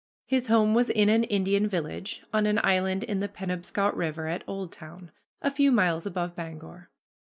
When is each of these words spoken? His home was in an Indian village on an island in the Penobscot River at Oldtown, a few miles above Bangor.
His 0.25 0.47
home 0.47 0.73
was 0.73 0.89
in 0.89 1.09
an 1.09 1.25
Indian 1.25 1.67
village 1.67 2.23
on 2.33 2.47
an 2.47 2.59
island 2.63 3.03
in 3.03 3.19
the 3.19 3.29
Penobscot 3.29 3.95
River 3.95 4.25
at 4.27 4.43
Oldtown, 4.47 5.11
a 5.43 5.51
few 5.51 5.71
miles 5.71 6.07
above 6.07 6.33
Bangor. 6.33 6.89